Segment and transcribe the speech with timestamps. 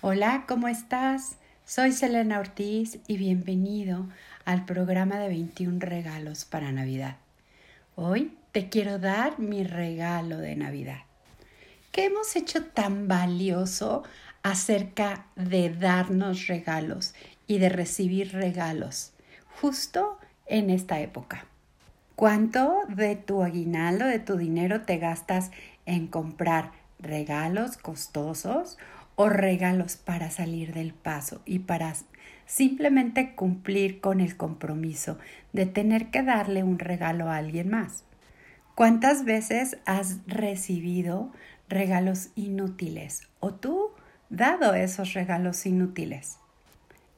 [0.00, 1.38] Hola, ¿cómo estás?
[1.64, 4.06] Soy Selena Ortiz y bienvenido
[4.44, 7.16] al programa de 21 regalos para Navidad.
[7.96, 11.00] Hoy te quiero dar mi regalo de Navidad.
[11.90, 14.04] ¿Qué hemos hecho tan valioso
[14.44, 17.12] acerca de darnos regalos
[17.48, 19.14] y de recibir regalos
[19.60, 21.46] justo en esta época?
[22.14, 25.50] ¿Cuánto de tu aguinaldo, de tu dinero te gastas
[25.86, 28.76] en comprar regalos costosos
[29.20, 31.92] o regalos para salir del paso y para
[32.46, 35.18] simplemente cumplir con el compromiso
[35.52, 38.04] de tener que darle un regalo a alguien más.
[38.76, 41.32] ¿Cuántas veces has recibido
[41.68, 43.90] regalos inútiles o tú
[44.30, 46.38] dado esos regalos inútiles?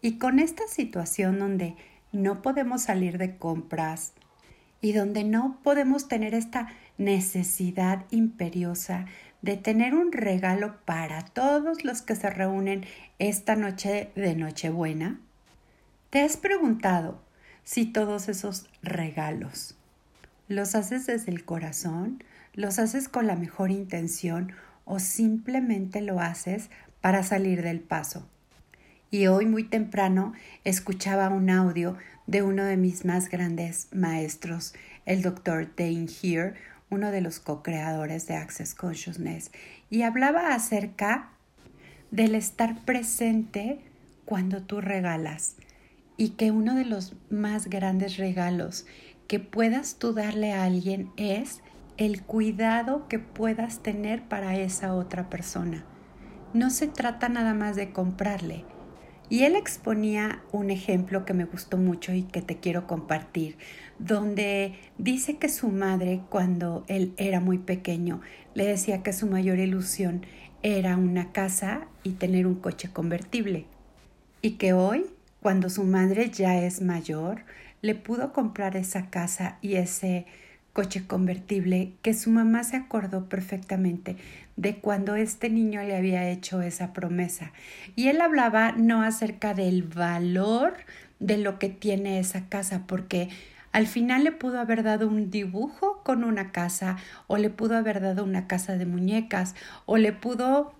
[0.00, 1.76] Y con esta situación donde
[2.12, 4.14] no podemos salir de compras
[4.80, 9.04] y donde no podemos tener esta necesidad imperiosa
[9.42, 12.84] de tener un regalo para todos los que se reúnen
[13.18, 15.20] esta noche de Nochebuena?
[16.10, 17.22] ¿Te has preguntado
[17.64, 19.76] si todos esos regalos
[20.48, 22.22] los haces desde el corazón,
[22.54, 24.52] los haces con la mejor intención
[24.84, 26.68] o simplemente lo haces
[27.00, 28.26] para salir del paso?
[29.12, 30.34] Y hoy muy temprano
[30.64, 34.72] escuchaba un audio de uno de mis más grandes maestros,
[35.04, 36.54] el doctor Dane Here,
[36.90, 39.50] uno de los co-creadores de Access Consciousness,
[39.88, 41.30] y hablaba acerca
[42.10, 43.80] del estar presente
[44.24, 45.56] cuando tú regalas
[46.16, 48.86] y que uno de los más grandes regalos
[49.26, 51.62] que puedas tú darle a alguien es
[51.96, 55.84] el cuidado que puedas tener para esa otra persona.
[56.52, 58.64] No se trata nada más de comprarle,
[59.30, 63.56] y él exponía un ejemplo que me gustó mucho y que te quiero compartir,
[64.00, 68.20] donde dice que su madre, cuando él era muy pequeño,
[68.54, 70.26] le decía que su mayor ilusión
[70.62, 73.66] era una casa y tener un coche convertible.
[74.42, 75.06] Y que hoy,
[75.40, 77.44] cuando su madre ya es mayor,
[77.82, 80.26] le pudo comprar esa casa y ese
[80.72, 84.16] coche convertible que su mamá se acordó perfectamente
[84.56, 87.52] de cuando este niño le había hecho esa promesa.
[87.96, 90.74] Y él hablaba no acerca del valor
[91.18, 93.28] de lo que tiene esa casa, porque
[93.72, 98.00] al final le pudo haber dado un dibujo con una casa, o le pudo haber
[98.00, 99.54] dado una casa de muñecas,
[99.86, 100.74] o le pudo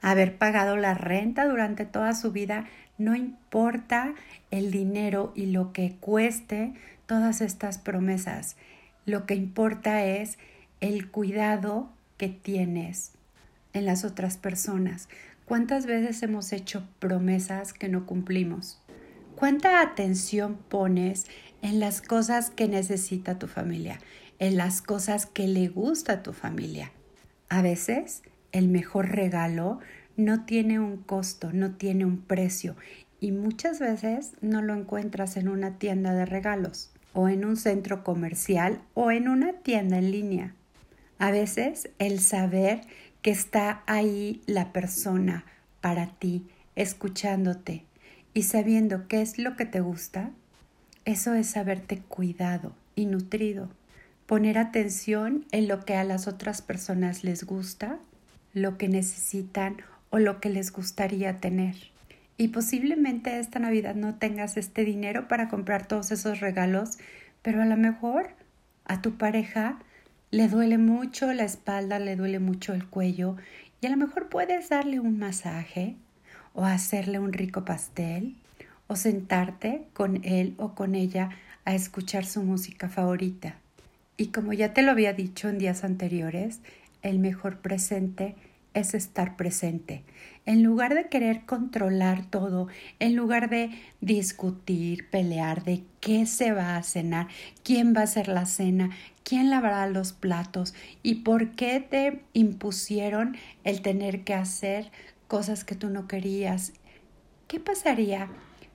[0.00, 2.66] haber pagado la renta durante toda su vida.
[2.98, 4.14] No importa
[4.50, 6.72] el dinero y lo que cueste
[7.06, 8.56] todas estas promesas.
[9.06, 10.36] Lo que importa es
[10.80, 13.12] el cuidado que tienes
[13.72, 15.08] en las otras personas.
[15.44, 18.82] ¿Cuántas veces hemos hecho promesas que no cumplimos?
[19.36, 21.26] ¿Cuánta atención pones
[21.62, 24.00] en las cosas que necesita tu familia,
[24.40, 26.90] en las cosas que le gusta a tu familia?
[27.48, 29.78] A veces el mejor regalo
[30.16, 32.74] no tiene un costo, no tiene un precio
[33.20, 38.04] y muchas veces no lo encuentras en una tienda de regalos o en un centro
[38.04, 40.54] comercial o en una tienda en línea.
[41.18, 42.82] A veces el saber
[43.22, 45.46] que está ahí la persona
[45.80, 47.84] para ti, escuchándote
[48.34, 50.30] y sabiendo qué es lo que te gusta,
[51.06, 53.70] eso es haberte cuidado y nutrido.
[54.26, 57.98] Poner atención en lo que a las otras personas les gusta,
[58.52, 59.78] lo que necesitan
[60.10, 61.76] o lo que les gustaría tener.
[62.38, 66.98] Y posiblemente esta Navidad no tengas este dinero para comprar todos esos regalos,
[67.42, 68.28] pero a lo mejor
[68.84, 69.78] a tu pareja
[70.30, 73.36] le duele mucho la espalda, le duele mucho el cuello
[73.80, 75.96] y a lo mejor puedes darle un masaje
[76.54, 78.36] o hacerle un rico pastel
[78.86, 81.30] o sentarte con él o con ella
[81.64, 83.56] a escuchar su música favorita.
[84.16, 86.60] Y como ya te lo había dicho en días anteriores,
[87.02, 88.34] el mejor presente
[88.74, 90.02] es estar presente.
[90.46, 92.68] En lugar de querer controlar todo,
[93.00, 93.70] en lugar de
[94.00, 97.26] discutir, pelear de qué se va a cenar,
[97.64, 98.90] quién va a hacer la cena,
[99.24, 104.92] quién lavará los platos y por qué te impusieron el tener que hacer
[105.26, 106.72] cosas que tú no querías.
[107.48, 108.28] ¿Qué pasaría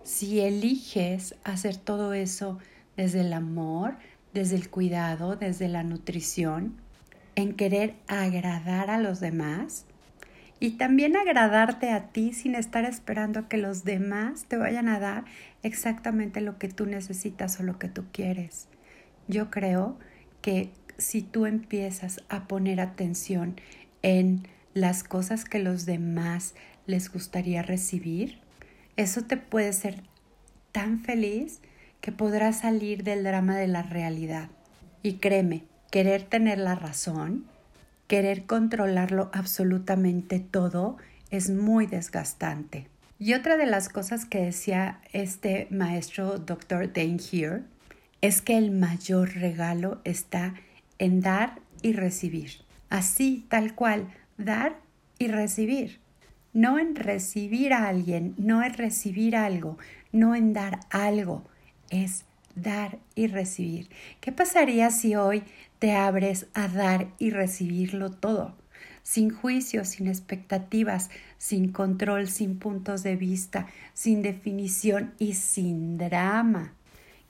[0.03, 2.59] si eliges hacer todo eso
[2.97, 3.95] desde el amor,
[4.33, 6.75] desde el cuidado, desde la nutrición,
[7.35, 9.85] en querer agradar a los demás?
[10.61, 15.25] Y también agradarte a ti sin estar esperando que los demás te vayan a dar
[15.63, 18.67] exactamente lo que tú necesitas o lo que tú quieres.
[19.27, 19.97] Yo creo
[20.43, 20.69] que
[20.99, 23.59] si tú empiezas a poner atención
[24.03, 26.53] en las cosas que los demás
[26.85, 28.37] les gustaría recibir,
[28.97, 30.03] eso te puede ser
[30.71, 31.59] tan feliz
[32.01, 34.49] que podrás salir del drama de la realidad.
[35.01, 37.47] Y créeme, querer tener la razón
[38.11, 40.97] querer controlarlo absolutamente todo
[41.29, 42.89] es muy desgastante.
[43.19, 46.91] Y otra de las cosas que decía este maestro Dr.
[46.91, 47.61] Dane Here
[48.19, 50.55] es que el mayor regalo está
[50.99, 52.51] en dar y recibir.
[52.89, 54.75] Así, tal cual, dar
[55.17, 56.01] y recibir.
[56.51, 59.77] No en recibir a alguien, no en recibir algo,
[60.11, 61.45] no en dar algo,
[61.89, 62.25] es
[62.55, 63.89] dar y recibir.
[64.19, 65.43] ¿Qué pasaría si hoy
[65.81, 68.55] te abres a dar y recibirlo todo?
[69.03, 76.73] sin juicios, sin expectativas, sin control, sin puntos de vista, sin definición y sin drama.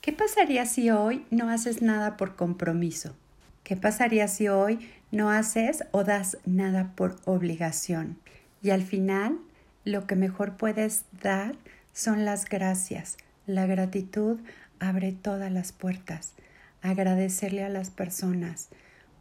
[0.01, 3.15] ¿Qué pasaría si hoy no haces nada por compromiso?
[3.63, 4.79] ¿Qué pasaría si hoy
[5.11, 8.17] no haces o das nada por obligación?
[8.61, 9.39] Y al final,
[9.85, 11.55] lo que mejor puedes dar
[11.93, 13.17] son las gracias.
[13.45, 14.39] La gratitud
[14.79, 16.33] abre todas las puertas.
[16.81, 18.69] Agradecerle a las personas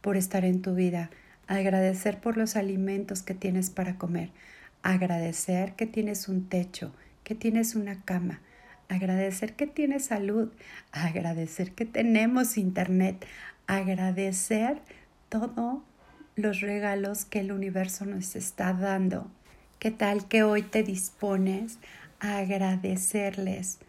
[0.01, 1.11] por estar en tu vida,
[1.47, 4.31] agradecer por los alimentos que tienes para comer,
[4.83, 6.93] agradecer que tienes un techo,
[7.23, 8.41] que tienes una cama,
[8.89, 10.51] agradecer que tienes salud,
[10.91, 13.25] agradecer que tenemos internet,
[13.67, 14.81] agradecer
[15.29, 15.83] todos
[16.35, 19.29] los regalos que el universo nos está dando.
[19.79, 21.77] ¿Qué tal que hoy te dispones
[22.19, 23.79] a agradecerles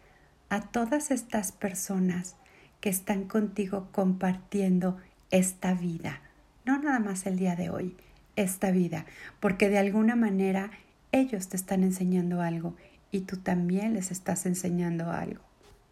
[0.49, 2.35] a todas estas personas
[2.83, 4.97] que están contigo compartiendo
[5.31, 6.19] esta vida?
[6.65, 7.95] no nada más el día de hoy,
[8.35, 9.05] esta vida,
[9.39, 10.71] porque de alguna manera
[11.11, 12.75] ellos te están enseñando algo
[13.11, 15.41] y tú también les estás enseñando algo.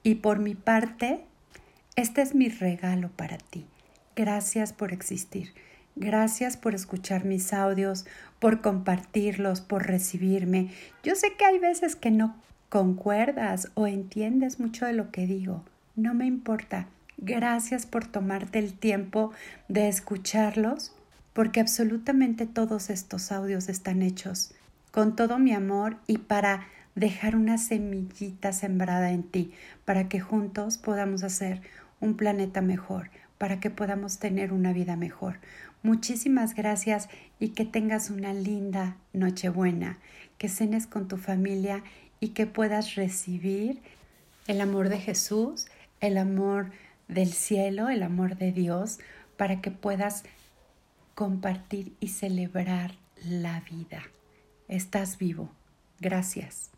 [0.03, 1.23] Y por mi parte,
[1.95, 3.65] este es mi regalo para ti.
[4.15, 5.53] Gracias por existir.
[5.95, 8.05] Gracias por escuchar mis audios,
[8.39, 10.71] por compartirlos, por recibirme.
[11.03, 12.35] Yo sé que hay veces que no
[12.69, 15.63] concuerdas o entiendes mucho de lo que digo.
[16.01, 16.87] No me importa.
[17.19, 19.31] Gracias por tomarte el tiempo
[19.67, 20.95] de escucharlos,
[21.31, 24.51] porque absolutamente todos estos audios están hechos
[24.89, 26.65] con todo mi amor y para
[26.95, 29.53] dejar una semillita sembrada en ti,
[29.85, 31.61] para que juntos podamos hacer
[31.99, 35.37] un planeta mejor, para que podamos tener una vida mejor.
[35.83, 37.09] Muchísimas gracias
[37.39, 39.99] y que tengas una linda Nochebuena,
[40.39, 41.83] que cenes con tu familia
[42.19, 43.79] y que puedas recibir
[44.47, 45.67] el amor de Jesús,
[46.01, 46.71] el amor
[47.07, 48.99] del cielo, el amor de Dios,
[49.37, 50.23] para que puedas
[51.15, 54.03] compartir y celebrar la vida.
[54.67, 55.49] Estás vivo.
[55.99, 56.71] Gracias.